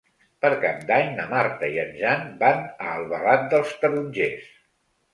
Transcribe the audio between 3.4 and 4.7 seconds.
dels Tarongers.